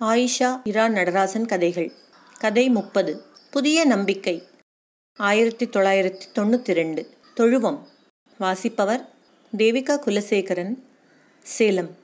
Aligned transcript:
ஆயிஷா 0.00 0.60
இரா 0.64 0.86
நடராசன் 0.86 1.46
கதைகள். 1.46 1.92
கதை 2.38 2.68
முப்பது. 2.68 3.22
புதிய 3.50 3.84
நம்பிக்கை. 3.84 4.42
ஆயிரத்தி 5.16 5.66
தொள்ளாயிரத்தி 5.66 6.20
தொண்ணூற்றி 6.34 6.72
ரெண்டு 6.72 7.10
தொழுவம். 7.34 7.88
வாசிப்பவர் 8.38 9.08
தேவிகா 9.56 9.98
குலசேகரன். 9.98 10.74
சேலம். 11.42 11.96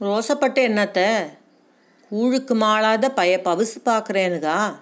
ரோசப்பட்டு 0.00 0.62
என்னத்த? 0.68 1.28
ஊழுக்கு 2.10 2.54
மாளாத 2.54 3.10
பய 3.10 3.40
பவுசு 3.44 3.78
பார்க்குறேனுகா 3.84 4.76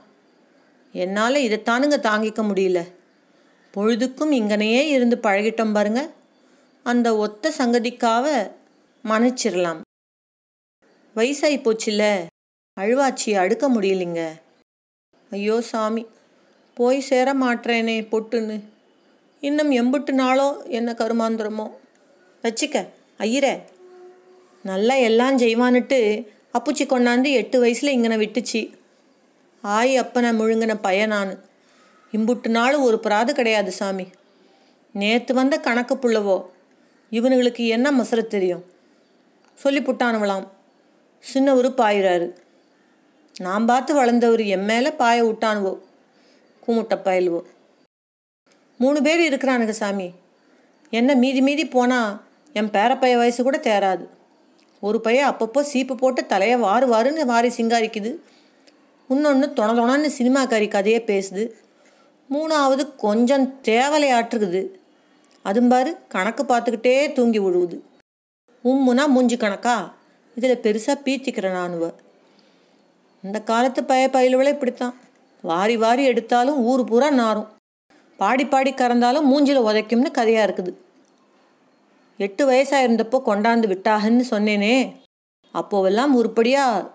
என்னால் 0.92 1.34
இதைத்தானுங்க 1.34 1.98
தாங்கிக்க 2.00 2.42
முடியல. 2.42 2.92
பொழுதுக்கும் 3.70 4.32
இங்கனையே 4.32 4.88
இருந்து 4.88 5.18
பழகிட்டோம் 5.22 5.72
பாருங்க. 5.72 6.10
அந்த 6.82 7.16
ஒத்த 7.16 7.52
சங்கதிக்காக 7.58 8.50
மன்னிச்சிடலாம் 9.04 9.80
வயசாகி 11.20 11.58
போச்சுல்ல 11.62 12.04
அழுவாச்சி 12.76 13.30
அடுக்க 13.42 13.64
முடியலைங்க. 13.74 14.20
ஐயோ 15.30 15.60
சாமி 15.60 16.06
போய் 16.74 17.00
சேர 17.00 17.34
மாட்டேனே 17.34 17.96
பொட்டுன்னு. 18.12 18.56
இன்னும் 19.40 19.70
எம்புட்டு 19.70 20.12
நாளோ 20.20 20.46
என்ன 20.78 20.92
கருமாந்திரமோ. 20.92 21.66
வச்சுக்க 22.44 22.86
ஐயரே 23.18 23.54
நல்லா 24.62 24.94
எல்லாம் 25.08 25.38
செய்வான்னுட்டு 25.38 25.98
அப்புச்சி 26.58 26.84
கொண்டாந்து 26.84 27.30
எட்டு 27.40 27.60
வயசில் 27.60 27.94
இங்கனை 27.96 28.16
விட்டுச்சு. 28.22 28.60
ஆய் 29.62 29.92
அப்பனை 30.00 30.30
முழுங்கின 30.38 30.76
பையன் 30.80 31.08
நான் 31.08 31.32
இம்புட்டு 32.12 32.48
நாள் 32.48 32.76
ஒரு 32.86 32.98
பிராது 32.98 33.34
கிடையாது 33.34 33.72
சாமி. 33.72 34.06
நேற்று 34.94 35.34
வந்த 35.34 35.58
கணக்கு 35.58 35.94
புள்ளவோ. 35.94 36.38
இவனுங்களுக்கு 37.10 37.66
என்ன 37.76 37.90
மசர 37.90 38.26
தெரியும்? 38.26 38.64
சொல்லி 39.54 39.80
புட்டானுவலாம் 39.80 40.46
சின்னவர் 41.20 41.68
பாயிறாரு. 41.80 42.28
நான் 43.38 43.66
பார்த்து 43.66 43.94
வளர்ந்தவர் 43.94 44.46
என் 44.46 44.64
மேலே 44.64 44.90
பாய 44.92 45.24
விட்டானுவோ 45.24 45.78
கூமுட்டை 46.66 46.96
பயலுவோ. 47.04 47.42
மூணு 48.78 49.02
பேர் 49.02 49.20
இருக்கிறானுங்க 49.20 49.70
சாமி. 49.70 50.12
என்ன 50.90 51.14
மீதி 51.14 51.40
மீதி 51.40 51.68
போனால் 51.68 52.20
என் 52.52 52.70
பேரப்பைய 52.70 53.16
வயசு 53.16 53.42
கூட 53.42 53.58
தேராது. 53.58 54.08
ஒரு 54.80 55.00
பையன் 55.00 55.30
அப்பப்போ 55.30 55.60
சீப்பு 55.60 55.94
போட்டு 55.94 56.26
தலையை 56.26 56.60
வாரு 56.60 56.86
வாருன்னு 56.88 57.24
வாரி 57.24 57.48
சிங்காரிக்குது. 57.48 58.16
இன்னொன்று 59.08 59.52
தொண 59.56 59.70
தொணன்னு 59.70 60.10
சினிமாக்காரி 60.18 60.68
கதையே 60.68 60.98
பேசுது. 60.98 61.50
மூணாவது 62.32 62.96
கொஞ்சம் 62.96 63.60
தேவலையாற்றுக்குது 63.62 64.68
அதுவும் 65.42 65.68
பாரு 65.68 65.96
கணக்கு 66.08 66.42
பார்த்துக்கிட்டே 66.42 67.12
தூங்கி 67.12 67.40
விழுவுது 67.40 67.80
உம்முனா 68.64 69.06
மூஞ்சி 69.06 69.36
கணக்கா? 69.36 69.94
இதில் 70.40 70.62
பெருசாக 70.66 71.02
பீத்திக்கிறேன் 71.06 71.58
நானுவ 71.60 71.86
இந்த 73.24 73.38
காலத்து 73.48 73.80
பய 73.88 74.02
பயிலுவளை 74.12 74.50
இப்படித்தான். 74.54 74.94
வாரி 75.44 75.74
வாரி 75.82 76.02
எடுத்தாலும் 76.10 76.60
ஊர் 76.70 76.82
பூரா 76.90 77.08
நாரும். 77.22 77.48
பாடி 78.20 78.44
பாடி 78.52 78.70
கறந்தாலும் 78.78 79.28
மூஞ்சில் 79.30 79.66
உதைக்கும்னு 79.68 80.10
கதையாக 80.18 80.46
இருக்குது. 80.46 80.72
எட்டு 82.26 82.42
வயசாக 82.50 82.84
இருந்தப்போ 82.86 83.18
கொண்டாந்து 83.28 83.68
விட்டாகன்னு 83.72 84.24
சொன்னேனே. 84.32 84.74
அப்போவெல்லாம் 85.54 86.14
உருப்படியாக 86.18 86.88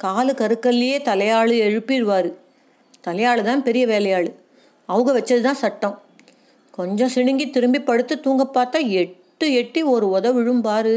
காலு 0.00 0.32
கருக்கல்லையே 0.40 0.98
தலையாளு 1.08 1.56
எழுப்பிடுவார். 1.66 2.30
தலையாளு 3.06 3.42
தான் 3.48 3.66
பெரிய 3.68 3.84
வேலையாள். 3.92 4.28
அவங்க 4.88 5.10
வச்சது 5.18 5.42
தான் 5.48 5.62
சட்டம். 5.64 5.96
கொஞ்சம் 6.78 7.12
சிணுங்கி 7.16 7.46
திரும்பி 7.56 7.80
படுத்து 7.90 8.14
தூங்க 8.26 8.44
பார்த்தா 8.56 8.80
எட்டு 9.02 9.46
எட்டி 9.60 9.82
ஒரு 9.94 10.06
உத 10.16 10.32
விழும்பாரு. 10.38 10.96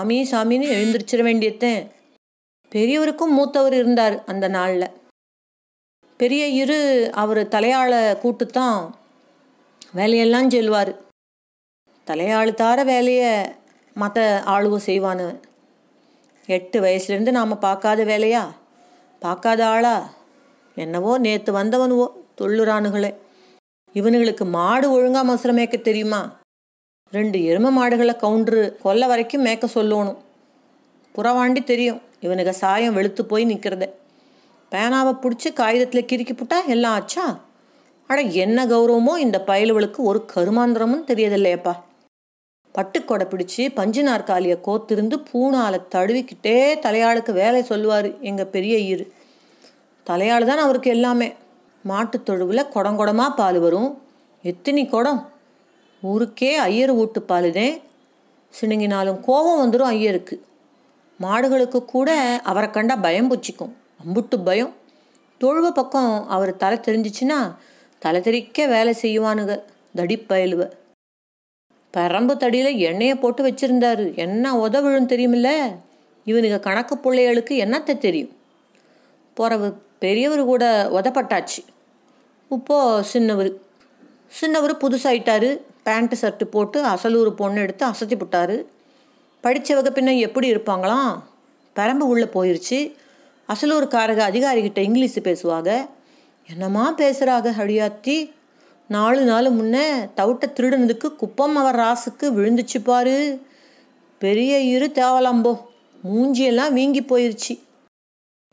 சாமி 0.00 0.28
சாமின்னு 0.30 0.66
எழுந்திரிச்சிட 0.74 1.22
வேண்டியத்தேன். 1.26 1.90
பெரியவருக்கும் 2.72 3.34
மூத்தவர் 3.36 3.72
இருந்தார் 3.72 4.24
அந்த 4.24 4.48
நாளில். 4.48 4.86
பெரிய 6.16 6.46
இரு 6.46 7.10
அவர் 7.12 7.40
தலையாள 7.48 8.18
கூட்டுத்தான் 8.18 8.94
வேலையெல்லாம் 9.92 10.50
சொல்லுவார் 10.50 10.92
தலையாளு 12.06 12.54
தார 12.54 12.84
வேலையை 12.84 13.52
மற்ற 13.94 14.42
ஆளுவோ 14.46 14.78
செய்வானு. 14.86 15.40
எட்டு 16.46 16.80
வயசுலேருந்து 16.80 17.30
நாம் 17.30 17.58
பார்க்காத 17.58 18.04
வேலையா? 18.04 18.44
பார்க்காத 19.18 19.66
ஆளா? 19.66 20.12
என்னவோ 20.74 21.18
நேற்று 21.18 21.52
வந்தவனுவோ 21.58 22.08
தொள்ளுறானுகளே 22.40 23.14
இவனுங்களுக்கு 23.94 24.44
மாடு 24.44 24.90
ஒழுங்காக 24.90 25.28
மசுரமேக்க 25.32 25.80
தெரியுமா? 25.80 26.39
ரெண்டு 27.12 27.38
எரும 27.38 27.70
மாடுகளை 27.70 28.16
கவுண்டரு 28.20 28.76
கொல்ல 28.78 29.06
வரைக்கும் 29.06 29.44
மேய்க்க 29.44 29.68
சொல்லணும். 29.74 30.16
புறவாண்டி 31.14 31.64
தெரியும். 31.64 32.00
இவனுக்கு 32.20 32.52
சாயம் 32.52 32.94
வெளுத்து 32.94 33.24
போய் 33.24 33.46
நிற்கிறத 33.46 33.88
பேனாவை 34.70 35.16
பிடிச்சி 35.22 35.52
காகிதத்தில் 35.52 36.04
கிறுக்கி 36.04 36.36
புட்டா 36.36 36.66
எல்லாம் 36.66 36.92
ஆச்சா? 36.92 37.38
அட 38.06 38.20
என்ன 38.20 38.66
கௌரவமோ 38.66 39.18
இந்த 39.18 39.42
பயலுவளுக்கு 39.46 39.96
ஒரு 39.96 40.24
கருமாந்திரமும் 40.34 41.04
தெரியதில்லையப்பா. 41.06 41.76
பட்டுக்கொடை 42.72 43.26
பிடிச்சி 43.26 43.68
பஞ்சு 43.74 44.02
நாற்காலியை 44.02 44.58
கோத்திருந்து 44.64 45.24
பூணால 45.32 45.80
தழுவிக்கிட்டே 45.94 46.78
தலையாளுக்கு 46.78 47.32
வேலை 47.32 47.62
சொல்லுவார் 47.62 48.20
எங்கள் 48.20 48.46
பெரிய 48.46 48.96
ஈர். 48.96 49.06
தலையாள் 50.06 50.44
தான் 50.44 50.58
அவருக்கு 50.58 50.90
எல்லாமே. 50.90 51.34
மாட்டுத் 51.82 52.24
தொழுவில் 52.24 52.66
குடங்குடமாக 52.74 53.34
பால் 53.34 53.58
வரும். 53.58 54.02
எத்தினி 54.42 54.88
குடம்? 54.88 55.30
ஊருக்கே 56.02 56.56
ஐயர் 56.56 56.92
வீட்டு 56.92 57.24
பாலுதேன் 57.28 57.80
சிணுங்கினாலும் 58.60 59.20
கோபம் 59.20 59.72
வந்துடும் 59.72 59.82
ஐயருக்கு. 59.82 60.44
மாடுகளுக்கு 61.20 61.84
கூட 61.84 62.40
அவரை 62.44 62.70
கண்டா 62.70 62.96
பயம் 62.96 63.28
பூச்சிக்கும். 63.28 63.76
அம்புட்டு 64.04 64.44
பயம். 64.44 64.74
தொழுவ 65.40 65.70
பக்கம் 65.70 66.28
அவர் 66.28 66.56
தலை 66.56 66.78
தெரிஞ்சிச்சுன்னா 66.78 67.54
தலை 67.98 68.20
தெறிக்க 68.20 68.66
வேலை 68.66 68.96
செய்வானுங்க. 69.02 69.62
தடிப்பயலுவ. 69.96 70.70
பரம்பு 71.92 72.36
தடியில் 72.36 72.76
எண்ணெயை 72.76 73.14
போட்டு 73.14 73.48
வச்சிருந்தாரு. 73.48 74.16
என்ன 74.16 74.58
உதவிழும் 74.58 75.08
தெரியுமில்ல? 75.08 75.76
இவனுங்க 76.26 76.60
கணக்கு 76.60 76.98
பிள்ளைகளுக்கு 76.98 77.64
என்னத்தை 77.64 77.98
தெரியும்? 77.98 78.36
பிறவு 79.34 79.82
பெரியவர் 79.98 80.44
கூட 80.44 80.88
உதப்பட்டாச்சு. 80.92 81.64
இப்போ 82.50 83.04
சின்னவர். 83.12 83.52
சின்னவர் 84.40 84.76
புதுசாயிட்டாரு. 84.80 85.60
பேண்ட்டு 85.84 86.12
ஷர்ட்டு 86.20 86.44
போட்டு 86.44 86.84
அசலூர் 86.84 87.30
பொண்ணு 87.30 87.60
எடுத்து 87.60 87.86
அசத்தி 87.86 88.16
போட்டாரு. 88.16 88.64
படித்தவங்க 89.42 89.90
பின்ன 89.90 90.18
எப்படி 90.18 90.54
இருப்பாங்களாம்? 90.54 91.20
பரம்பு 91.76 91.98
உள்ளே 91.98 92.24
போயிடுச்சு 92.24 92.94
அசலூர்காரக 93.48 94.20
அதிகாரிகிட்ட 94.20 94.78
இங்கிலீஷ் 94.78 95.20
பேசுவாங்க 95.20 95.86
என்னம்மா 96.48 96.94
பேசுகிறாங்க 96.96 97.50
ஹடியாத்தி? 97.50 98.30
நாலு 98.88 99.24
நாள் 99.24 99.50
முன்னே 99.50 99.92
தவிட்ட 99.92 100.42
திருடுனதுக்கு 100.54 101.16
குப்பம் 101.16 101.56
அவர் 101.56 101.76
ராசுக்கு 101.76 102.22
விழுந்துச்சு 102.22 102.82
பாரு. 102.84 103.42
பெரிய 104.18 104.58
இரு 104.58 104.90
தேவலாம்போ 104.94 105.60
மூஞ்சியெல்லாம் 106.08 106.72
வீங்கி 106.72 107.00
போயிருச்சு. 107.00 107.60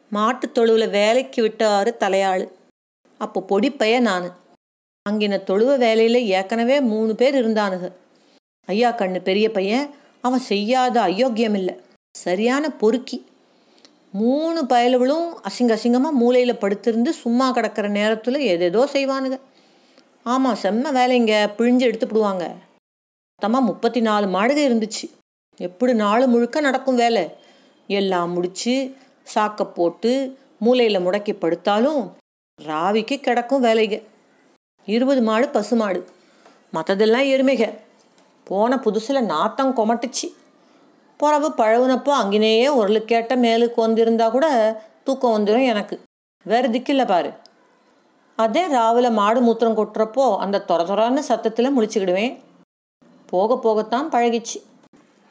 மாட்டுத் 0.10 0.54
தொழுவில் 0.54 0.90
வேலைக்கு 0.90 1.44
விட்டாரு 1.44 1.94
தலையாள். 2.00 2.48
அப்போ 3.18 3.46
பொடிப்பைய 3.50 4.00
நான். 4.00 4.36
அங்கின 5.08 5.40
தொழுவ 5.50 5.72
வேலையில் 5.78 6.20
ஏற்கனவே 6.38 6.78
மூணு 6.92 7.16
பேர் 7.16 7.36
இருந்தானுங்க. 7.42 7.88
ஐயா 8.68 8.90
கண்ணு 8.92 9.20
பெரிய 9.30 9.48
பையன் 9.52 9.86
அவன் 10.22 10.44
செய்யாத 10.52 10.96
அயோக்கியம் 11.02 11.58
இல்லை. 11.60 11.76
சரியான 12.16 12.70
பொறுக்கி. 12.82 13.18
மூணு 14.12 14.60
பயல்களும் 14.70 15.28
அசிங்க 15.48 15.74
அசிங்கமாக 15.78 16.20
மூளையில் 16.22 16.62
படுத்திருந்து 16.62 17.12
சும்மா 17.24 17.48
கிடக்கிற 17.52 17.88
நேரத்தில் 17.88 18.40
எதேதோ 18.54 18.84
செய்வானுங்க. 18.94 19.38
ஆமாம் 20.34 20.60
செம்ம 20.64 20.92
வேலைங்க 21.00 21.34
பிழிஞ்சு 21.58 21.88
எடுத்துப்பிடுவாங்க 21.88 22.46
மொத்தமாக 23.40 23.66
முப்பத்தி 23.66 24.00
நாலு 24.02 24.26
மாடுகள் 24.28 24.68
இருந்துச்சு. 24.68 25.06
எப்படி 25.60 25.94
நாள் 25.94 26.24
முழுக்க 26.28 26.60
நடக்கும் 26.62 26.96
வேலை? 26.96 27.24
எல்லாம் 27.90 28.32
முடித்து 28.32 28.74
சாக்கை 29.34 29.66
போட்டு 29.78 30.12
மூளையில் 30.66 31.04
முடக்கி 31.06 31.34
படுத்தாலும் 31.34 32.02
ராவிக்கு 32.60 33.16
கிடக்கும் 33.20 33.66
வேலைகள் 33.68 34.04
இருபது 34.88 35.22
மாடு 35.22 35.50
பசு 35.50 35.76
மாடு. 35.76 36.08
மற்றதெல்லாம் 36.74 37.26
எருமைக. 37.32 37.78
போன 38.44 38.76
புதுசில் 38.76 39.26
நாத்தம் 39.26 39.78
கொமட்டுச்சு. 39.78 40.28
புறவு 41.18 41.54
பழகுனப்போ 41.58 42.10
அங்கேயே 42.10 42.68
உரலுக்கேட்ட 42.76 43.34
மேலுக்கு 43.36 43.74
வந்திருந்தா 43.76 44.32
கூட 44.32 44.48
தூக்கம் 45.04 45.34
வந்துடும் 45.38 45.66
எனக்கு. 45.66 46.00
வேறு 46.44 46.68
திக்கில்ல 46.68 47.08
பாரு. 47.08 47.34
அதே 48.36 48.68
ராவில் 48.68 49.12
மாடு 49.12 49.42
மூத்திரம் 49.42 49.78
கொட்டுறப்போ 49.80 50.38
அந்த 50.38 50.64
தொர 50.68 50.84
தொரான 50.84 51.18
சத்தத்தில் 51.18 51.80
முழிச்சுக்கிடுவேன். 51.80 52.40
போக 53.26 53.60
போகத்தான் 53.64 54.14
பழகிச்சு. 54.14 54.58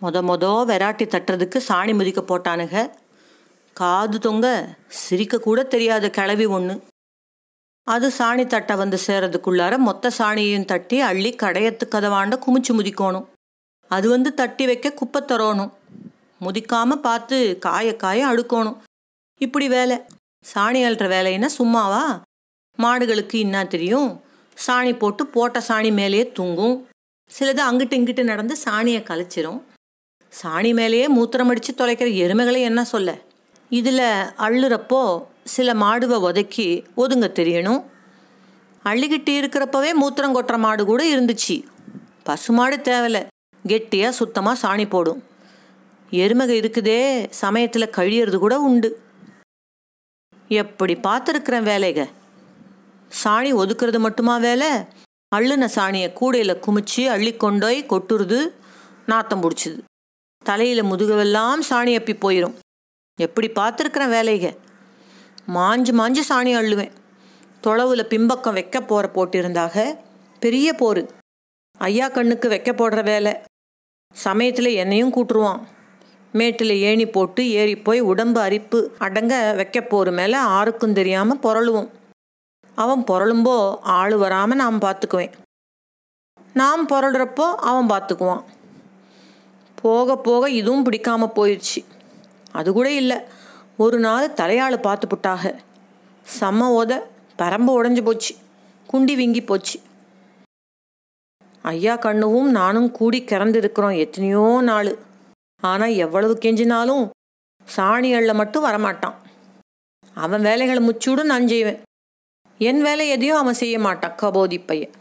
மொத 0.03 0.23
மொத 0.31 0.65
வெராட்டி 0.65 1.05
தட்டுறதுக்கு 1.05 1.61
சாணி 1.69 1.95
முதிக்க 1.95 2.23
போட்டானுங்க 2.23 2.91
காது 3.73 4.19
தொங்க 4.19 4.69
சிரிக்க 4.89 5.39
கூட 5.39 5.63
தெரியாத 5.63 6.11
கிளவி 6.11 6.45
ஒன்று 6.45 6.83
அது 7.87 8.07
சாணி 8.19 8.45
தட்டை 8.47 8.77
வந்து 8.77 8.99
சேரதுக்குள்ளார 9.07 9.75
மொத்த 9.79 10.11
சாணியையும் 10.19 10.65
தட்டி 10.65 10.97
அள்ளி 11.01 11.31
கடையத்து 11.43 11.85
கதவாண்ட 11.91 12.35
குமிச்சு 12.45 12.73
முதிக்கணும். 12.79 13.27
அது 13.91 14.07
வந்து 14.09 14.35
தட்டி 14.35 14.65
வைக்க 14.67 14.93
குப்பை 14.93 15.21
தரணும் 15.23 15.71
முதிக்காம 16.41 16.97
பார்த்து 17.07 17.37
காய 17.59 17.97
காய 17.97 18.27
அடுக்கணும் 18.27 18.77
இப்படி 19.41 19.69
வேலை. 19.69 19.97
சாணி 20.53 20.81
அல்ற 20.89 21.05
வேலைன்னா 21.15 21.49
சும்மாவா? 21.59 22.05
மாடுகளுக்கு 22.79 23.39
என்ன 23.39 23.65
தெரியும்? 23.67 24.11
சாணி 24.67 24.93
போட்டு 24.99 25.27
போட்ட 25.27 25.63
சாணி 25.69 25.93
மேலேயே 25.93 26.33
தூங்கும். 26.33 26.77
சிலது 27.31 27.63
அங்கிட்டு 27.69 27.97
இங்கிட்டு 27.99 28.23
நடந்து 28.23 28.57
சாணியை 28.57 29.03
கலைச்சிரும். 29.03 29.61
சாணி 30.33 30.75
மேலேயே 30.75 31.07
மூத்திரம் 31.17 31.51
அடித்து 31.53 31.73
தொலைக்கிற 31.73 32.11
எருமைகளை 32.25 32.61
என்ன 32.71 32.85
சொல்ல? 32.85 33.19
இதில் 33.69 33.99
அள்ளுறப்போ 34.39 35.25
சில 35.45 35.75
மாடுவை 35.75 36.21
ஒதுக்கி 36.21 36.85
ஒதுங்க 36.97 37.29
தெரியணும். 37.39 37.83
அள்ளிக்கிட்டு 38.85 39.31
இருக்கிறப்பவே 39.31 39.91
மூத்திரம் 40.01 40.35
கொட்டுற 40.37 40.59
மாடு 40.59 40.85
கூட 40.85 41.05
இருந்துச்சு. 41.17 41.65
பசுமாடு 42.23 42.77
தேவையில்ல 42.77 43.27
கெட்டியாக 43.67 44.15
சுத்தமாக 44.15 44.57
சாணி 44.63 44.89
போடும். 44.89 45.25
எருமகை 46.11 46.61
இருக்குதே 46.61 47.27
சமயத்தில் 47.31 47.95
கழியறது 47.97 48.39
கூட 48.39 48.61
உண்டு. 48.61 49.03
எப்படி 50.49 50.95
பார்த்துருக்குறேன் 50.95 51.67
வேலைக? 51.73 52.09
சாணி 53.25 53.51
ஒதுக்குறது 53.63 53.99
மட்டுமா 53.99 54.37
வேலை? 54.37 54.69
அள்ளுன 55.37 55.65
சாணியை 55.65 56.13
கூடையில் 56.13 56.61
குமிச்சு 56.67 57.07
அள்ளி 57.07 57.35
கொண்டோய் 57.35 57.87
கொட்டுறது 57.89 58.49
நாத்தம் 59.07 59.43
பிடிச்சிது. 59.43 59.79
தலையில் 60.45 60.85
முதுகவெல்லாம் 60.85 61.61
சாணி 61.71 61.93
அப்பி 61.99 62.15
போயிடும் 62.21 62.55
எப்படி 63.19 63.49
பார்த்துருக்குறேன் 63.59 64.15
வேலைக 64.15 64.47
மாஞ்சு 65.57 65.93
மாஞ்சு 66.01 66.23
சாணி 66.29 66.53
அள்ளுவேன். 66.59 66.91
தொளவில் 67.61 68.11
பின்பக்கம் 68.11 68.57
வைக்க 68.59 68.77
போகிற 68.81 69.07
போட்டிருந்தாக 69.15 69.85
பெரிய 70.43 70.69
போர். 70.73 71.01
ஐயா 71.81 72.07
கண்ணுக்கு 72.09 72.49
வைக்க 72.49 72.71
போடுற 72.73 73.03
வேலை. 73.05 73.33
சமயத்தில் 74.17 74.71
என்னையும் 74.83 75.15
கூட்டுருவான். 75.17 75.63
மேட்டில் 76.35 76.75
ஏணி 76.89 77.07
போட்டு 77.07 77.43
ஏறி 77.51 77.75
போய் 77.79 78.01
உடம்பு 78.11 78.41
அரிப்பு 78.41 78.79
அடங்க 78.99 79.35
வைக்க 79.55 79.79
போகிற 79.83 80.11
மேலே 80.11 80.39
ஆருக்கும் 80.59 80.97
தெரியாமல் 81.01 81.43
புரளுவோம் 81.47 81.91
அவன் 82.77 83.03
புரளும்போ 83.11 83.57
ஆள் 83.99 84.17
வராமல் 84.17 84.63
நாம் 84.65 84.81
பார்த்துக்குவேன் 84.81 85.35
நாம் 86.55 86.85
புரளுறப்போ 86.89 87.47
அவன் 87.71 87.91
பார்த்துக்குவான் 87.91 88.45
போக 89.83 90.17
போக 90.19 90.51
இதுவும் 90.51 90.87
பிடிக்காம 90.87 91.29
போயிடுச்சு 91.35 91.81
அது 92.59 92.71
கூட 92.77 92.89
இல்லை. 93.01 93.19
ஒரு 93.85 93.99
நாள் 94.07 94.35
தலையாள் 94.41 94.85
பார்த்து 94.87 95.07
புட்டாக. 95.07 95.43
செம்ம 96.39 96.69
ஓத 96.79 96.93
பரம்பு 97.41 97.73
உடஞ்சி 97.79 98.03
போச்சு. 98.05 98.33
குண்டி 98.89 99.15
வீங்கி 99.21 99.43
போச்சு. 99.51 99.77
ஐயா 101.73 101.95
கண்ணுவும் 101.97 102.51
நானும் 102.51 102.89
கூடி 102.99 103.19
கிறந்திருக்கிறோம் 103.31 103.99
எத்தனையோ 104.05 104.45
நாள். 104.71 104.91
ஆனால் 105.63 105.95
எவ்வளவு 106.05 106.35
கெஞ்சினாலும் 106.45 107.05
சாணி 107.67 108.11
மட்டும் 108.41 108.67
வரமாட்டான். 108.67 109.17
அவன் 110.25 110.47
வேலைகளை 110.49 110.81
முச்சூடும் 110.89 111.31
நான் 111.33 111.51
செய்வேன். 111.53 111.81
என் 112.61 112.83
வேலை 112.83 113.07
எதையும் 113.15 113.41
அவன் 113.43 113.61
செய்ய 113.63 113.77
மாட்டான் 113.87 114.15
கபோதி 114.23 114.59
பையன். 114.59 114.95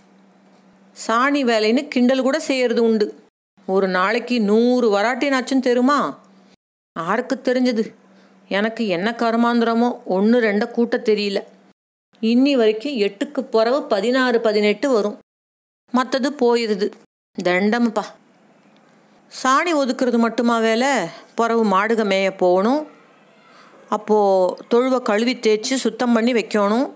சாணி 0.95 1.41
வேலைன்னு 1.51 1.83
கிண்டல் 1.93 2.25
கூட 2.27 2.37
செய்யறது 2.49 2.81
உண்டு. 2.83 3.07
ஒரு 3.67 3.87
நாளைக்கு 3.97 4.35
நூறு 4.41 4.87
வராட்டினாச்சும் 4.95 5.65
தெருமா 5.67 5.99
யாருக்கு 6.95 7.41
தெரிஞ்சது. 7.43 7.93
எனக்கு 8.47 8.87
என்ன 8.87 9.15
கருமாந்திரமோ 9.17 10.03
ஒன்று 10.05 10.41
ரெண்ட 10.41 10.67
கூட்ட 10.67 10.97
தெரியல. 10.97 11.43
இன்னி 12.21 12.51
வரைக்கும் 12.51 12.91
எட்டுக்கு 12.91 13.39
பிறவு 13.39 13.83
பதினாறு 13.83 14.41
பதினெட்டு 14.41 14.89
வரும். 14.89 15.19
மற்றது 15.91 16.29
போயிடுது 16.31 16.91
தண்டம்ப்பா. 17.43 18.03
சாணி 19.43 19.73
ஒதுக்குறது 19.73 20.17
மட்டுமா 20.17 20.59
வேலை? 20.59 20.87
பிறவு 21.35 21.65
மாடுக 21.65 22.03
மேய 22.03 22.37
போகணும். 22.37 22.87
அப்போது 23.89 24.63
தொழுவை 24.73 24.99
கழுவி 24.99 25.35
தேய்ச்சி 25.35 25.75
சுத்தம் 25.75 26.13
பண்ணி 26.13 26.33
வைக்கணும். 26.33 26.91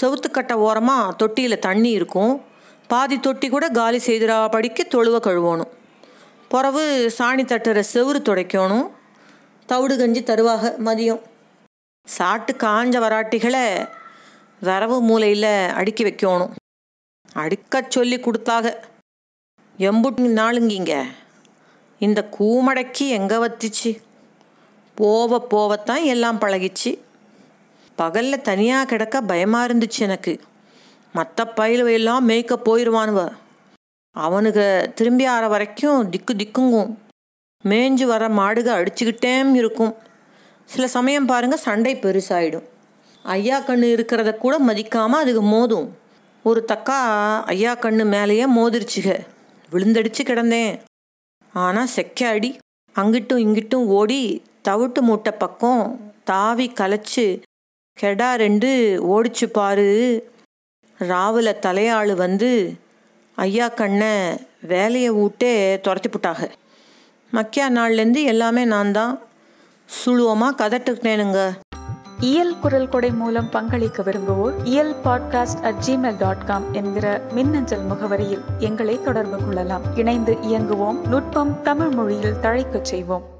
செவுத்துக்கட்டை 0.00 0.52
ஓரமாக 0.52 1.12
தொட்டியில் 1.12 1.58
தண்ணி 1.58 1.90
இருக்கும். 1.90 2.42
பாதி 2.86 3.20
தொட்டி 3.20 3.48
கூட 3.48 3.68
காலி 3.68 3.98
செய்திரா 3.98 4.50
படிக்க 4.50 4.86
தொழுவை 4.88 5.20
கழுவணும். 5.20 5.68
பிறவு 6.48 7.12
சாணி 7.18 7.44
தட்டுற 7.44 7.82
செவுறு 7.92 8.20
துடைக்கணும். 8.22 8.96
தவிடு 9.70 9.94
கஞ்சி 9.98 10.22
தருவாக 10.22 10.74
மதியம். 10.84 11.22
சாட்டு 12.04 12.52
காஞ்ச 12.52 12.96
வராட்டிகளை 13.04 13.64
வரவு 14.68 15.00
மூலையில் 15.00 15.50
அடுக்கி 15.80 16.04
வைக்கணும். 16.04 16.52
அடுக்க 17.34 17.82
சொல்லி 17.88 18.20
கொடுத்தாக. 18.20 18.66
எம்புட்டு 19.78 20.28
நாளுங்கிங்க. 20.38 20.92
இந்த 21.98 22.20
கூமடக்கி 22.38 23.06
எங்கே 23.18 23.36
வத்திச்சு? 23.36 23.90
போவ 25.00 25.40
போவத்தான் 25.50 26.04
எல்லாம் 26.12 26.40
பழகிச்சு. 26.40 26.92
பகலில் 27.96 28.46
தனியாக 28.48 28.88
கிடக்க 28.92 29.20
பயமாக 29.20 29.66
இருந்துச்சு 29.68 30.00
எனக்கு. 30.08 30.34
மற்ற 31.12 31.44
பயிலுவையெல்லாம் 31.56 32.00
எல்லாம் 32.00 32.28
மேய்க்க 32.28 32.56
போயிடுவானுவ 32.64 33.20
அவனுக்கு 34.16 34.66
திரும்பி 34.94 35.24
ஆற 35.24 35.44
வரைக்கும் 35.48 36.10
திக்கு 36.10 36.34
திக்குங்கும். 36.34 36.90
மேய்ஞ்சு 37.64 38.04
வர 38.04 38.28
மாடுக 38.28 38.68
அடிச்சுக்கிட்டே 38.80 39.54
இருக்கும். 39.54 39.94
சில 40.64 40.86
சமயம் 40.86 41.26
பாருங்க 41.26 41.56
சண்டை 41.56 41.96
பெருசாயிடும். 41.96 42.66
ஐயா 43.22 43.60
கண்ணு 43.60 43.86
இருக்கிறத 43.94 44.36
கூட 44.36 44.58
மதிக்காமல் 44.58 45.20
அதுக்கு 45.20 45.42
மோதும். 45.42 45.88
ஒரு 46.42 46.64
தக்கா 46.72 46.98
ஐயா 47.44 47.76
கண்ணு 47.76 48.04
மேலேயே 48.04 48.46
மோதிருச்சுக. 48.56 49.18
விழுந்தடிச்சு 49.72 50.22
கிடந்தேன். 50.24 50.80
ஆனால் 51.52 51.88
செக்க 51.96 52.24
அடி. 52.24 52.58
அங்கிட்டும் 52.94 53.42
இங்கிட்டும் 53.46 53.86
ஓடி 53.98 54.42
தவிட்டு 54.68 55.00
மூட்டை 55.00 55.32
பக்கம் 55.32 56.12
தாவி 56.24 56.72
கலைச்சு 56.80 57.26
கெடா 58.00 58.34
ரெண்டு 58.34 58.70
ஓடிச்சு 59.14 59.46
பாரு. 59.46 59.90
ராவில் 60.98 61.60
தலையாள் 61.66 62.14
வந்து 62.14 62.74
ஐயா 63.34 63.68
கண்ணை 63.68 64.14
வேலையை 64.60 65.10
விட்டே 65.10 65.80
துரத்தி 65.80 66.08
புட்டாக 66.08 66.50
மக்கியா 67.32 67.68
நாள்லேருந்து 67.70 68.24
எல்லாமே 68.24 68.64
நான் 68.64 68.92
தான் 68.92 69.18
சுழுவமாக 69.86 70.68
கதட்டுக்கிட்டேனுங்க. 70.68 71.50
இயல் 72.20 72.58
குரல் 72.58 72.88
கொடை 72.88 73.10
மூலம் 73.10 73.48
பங்களிக்க 73.52 74.02
விரும்புவோர் 74.02 74.54
இயல் 74.64 74.94
podcast 75.04 75.62
at 75.62 75.74
Gmail 75.86 76.18
dot 76.18 76.46
com 76.46 76.72
என்கிற 76.72 77.22
மின்னஞ்சல் 77.32 77.86
முகவரியில் 77.90 78.42
எங்களை 78.58 79.02
தொடர்பு 79.02 79.36
கொள்ளலாம். 79.36 79.96
இணைந்து 79.96 80.32
இயங்குவோம் 80.32 81.06
நுட்பம் 81.06 81.62
தமிழ் 81.62 81.88
மொழியில் 81.88 82.34
தழைக்கச் 82.34 82.84
செய்வோம். 82.84 83.37